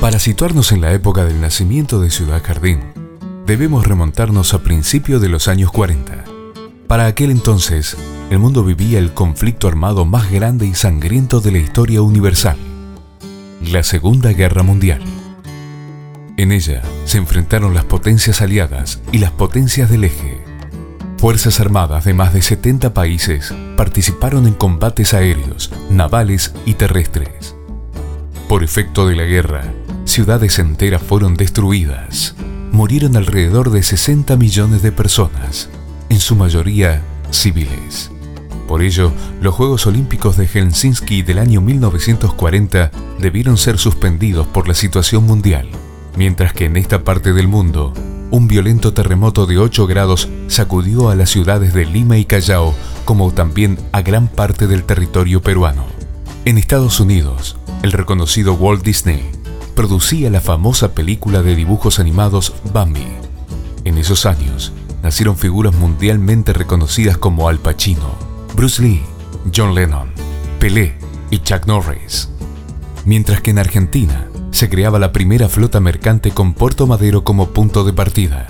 Para 0.00 0.20
situarnos 0.20 0.70
en 0.70 0.80
la 0.80 0.92
época 0.92 1.24
del 1.24 1.40
nacimiento 1.40 2.00
de 2.00 2.10
Ciudad 2.10 2.40
Jardín, 2.44 2.82
debemos 3.46 3.84
remontarnos 3.84 4.54
a 4.54 4.62
principios 4.62 5.20
de 5.20 5.28
los 5.28 5.48
años 5.48 5.72
40. 5.72 6.24
Para 6.86 7.06
aquel 7.06 7.32
entonces, 7.32 7.96
el 8.30 8.38
mundo 8.38 8.62
vivía 8.62 9.00
el 9.00 9.12
conflicto 9.12 9.66
armado 9.66 10.04
más 10.04 10.30
grande 10.30 10.66
y 10.66 10.74
sangriento 10.74 11.40
de 11.40 11.50
la 11.50 11.58
historia 11.58 12.00
universal, 12.00 12.56
la 13.60 13.82
Segunda 13.82 14.32
Guerra 14.32 14.62
Mundial. 14.62 15.02
En 16.36 16.52
ella 16.52 16.80
se 17.04 17.18
enfrentaron 17.18 17.74
las 17.74 17.84
potencias 17.84 18.40
aliadas 18.40 19.00
y 19.10 19.18
las 19.18 19.32
potencias 19.32 19.90
del 19.90 20.04
eje. 20.04 20.44
Fuerzas 21.16 21.58
armadas 21.58 22.04
de 22.04 22.14
más 22.14 22.32
de 22.32 22.42
70 22.42 22.94
países 22.94 23.52
participaron 23.76 24.46
en 24.46 24.54
combates 24.54 25.12
aéreos, 25.12 25.72
navales 25.90 26.54
y 26.66 26.74
terrestres. 26.74 27.56
Por 28.48 28.62
efecto 28.62 29.08
de 29.08 29.16
la 29.16 29.24
guerra, 29.24 29.64
ciudades 30.08 30.58
enteras 30.58 31.02
fueron 31.02 31.34
destruidas. 31.34 32.34
Murieron 32.72 33.16
alrededor 33.16 33.70
de 33.70 33.82
60 33.82 34.36
millones 34.36 34.82
de 34.82 34.90
personas, 34.90 35.68
en 36.08 36.18
su 36.18 36.34
mayoría 36.34 37.02
civiles. 37.30 38.10
Por 38.66 38.82
ello, 38.82 39.12
los 39.40 39.54
Juegos 39.54 39.86
Olímpicos 39.86 40.36
de 40.36 40.46
Helsinki 40.46 41.22
del 41.22 41.38
año 41.38 41.60
1940 41.60 42.90
debieron 43.18 43.56
ser 43.56 43.78
suspendidos 43.78 44.46
por 44.46 44.68
la 44.68 44.74
situación 44.74 45.24
mundial, 45.24 45.68
mientras 46.16 46.52
que 46.52 46.66
en 46.66 46.76
esta 46.76 47.04
parte 47.04 47.32
del 47.32 47.48
mundo, 47.48 47.92
un 48.30 48.48
violento 48.48 48.92
terremoto 48.92 49.46
de 49.46 49.58
8 49.58 49.86
grados 49.86 50.28
sacudió 50.48 51.08
a 51.10 51.16
las 51.16 51.30
ciudades 51.30 51.72
de 51.72 51.86
Lima 51.86 52.18
y 52.18 52.24
Callao, 52.24 52.74
como 53.04 53.32
también 53.32 53.78
a 53.92 54.02
gran 54.02 54.28
parte 54.28 54.66
del 54.66 54.84
territorio 54.84 55.42
peruano. 55.42 55.86
En 56.44 56.58
Estados 56.58 57.00
Unidos, 57.00 57.56
el 57.82 57.92
reconocido 57.92 58.54
Walt 58.54 58.82
Disney 58.84 59.37
producía 59.78 60.28
la 60.28 60.40
famosa 60.40 60.92
película 60.92 61.40
de 61.40 61.54
dibujos 61.54 62.00
animados 62.00 62.52
Bambi. 62.72 63.06
En 63.84 63.96
esos 63.96 64.26
años, 64.26 64.72
nacieron 65.04 65.36
figuras 65.36 65.72
mundialmente 65.72 66.52
reconocidas 66.52 67.16
como 67.16 67.48
Al 67.48 67.60
Pacino, 67.60 68.16
Bruce 68.56 68.82
Lee, 68.82 69.02
John 69.54 69.76
Lennon, 69.76 70.10
Pelé 70.58 70.98
y 71.30 71.38
Chuck 71.38 71.66
Norris. 71.66 72.28
Mientras 73.04 73.40
que 73.40 73.52
en 73.52 73.60
Argentina 73.60 74.28
se 74.50 74.68
creaba 74.68 74.98
la 74.98 75.12
primera 75.12 75.48
flota 75.48 75.78
mercante 75.78 76.32
con 76.32 76.54
Puerto 76.54 76.88
Madero 76.88 77.22
como 77.22 77.50
punto 77.50 77.84
de 77.84 77.92
partida. 77.92 78.48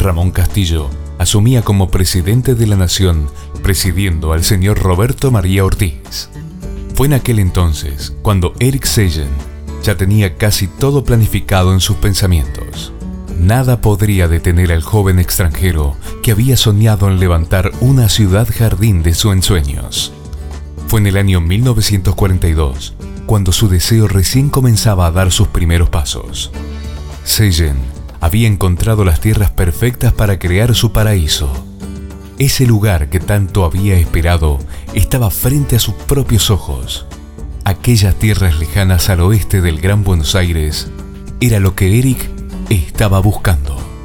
Ramón 0.00 0.32
Castillo 0.32 0.90
asumía 1.18 1.62
como 1.62 1.92
presidente 1.92 2.56
de 2.56 2.66
la 2.66 2.74
nación, 2.74 3.28
presidiendo 3.62 4.32
al 4.32 4.42
señor 4.42 4.80
Roberto 4.80 5.30
María 5.30 5.64
Ortiz. 5.64 6.28
Fue 6.96 7.06
en 7.06 7.12
aquel 7.12 7.38
entonces 7.38 8.16
cuando 8.22 8.52
Eric 8.58 8.84
Seyen 8.84 9.28
ya 9.86 9.96
tenía 9.96 10.36
casi 10.36 10.66
todo 10.66 11.04
planificado 11.04 11.72
en 11.72 11.78
sus 11.78 11.96
pensamientos. 11.98 12.92
Nada 13.38 13.80
podría 13.80 14.26
detener 14.26 14.72
al 14.72 14.82
joven 14.82 15.20
extranjero 15.20 15.94
que 16.24 16.32
había 16.32 16.56
soñado 16.56 17.08
en 17.08 17.20
levantar 17.20 17.70
una 17.80 18.08
ciudad 18.08 18.48
jardín 18.52 19.04
de 19.04 19.14
sus 19.14 19.32
ensueños. 19.32 20.12
Fue 20.88 20.98
en 20.98 21.06
el 21.06 21.16
año 21.16 21.40
1942 21.40 22.94
cuando 23.26 23.52
su 23.52 23.68
deseo 23.68 24.08
recién 24.08 24.50
comenzaba 24.50 25.06
a 25.06 25.12
dar 25.12 25.30
sus 25.30 25.48
primeros 25.48 25.88
pasos. 25.88 26.50
Seyen 27.22 27.76
había 28.20 28.48
encontrado 28.48 29.04
las 29.04 29.20
tierras 29.20 29.52
perfectas 29.52 30.12
para 30.12 30.40
crear 30.40 30.74
su 30.74 30.90
paraíso. 30.90 31.52
Ese 32.40 32.66
lugar 32.66 33.08
que 33.08 33.20
tanto 33.20 33.64
había 33.64 33.96
esperado 33.96 34.58
estaba 34.94 35.30
frente 35.30 35.76
a 35.76 35.80
sus 35.80 35.94
propios 35.94 36.50
ojos 36.50 37.06
aquellas 37.66 38.14
tierras 38.14 38.60
lejanas 38.60 39.10
al 39.10 39.20
oeste 39.20 39.60
del 39.60 39.80
Gran 39.80 40.04
Buenos 40.04 40.36
Aires 40.36 40.88
era 41.40 41.58
lo 41.58 41.74
que 41.74 41.98
Eric 41.98 42.30
estaba 42.70 43.18
buscando. 43.18 43.95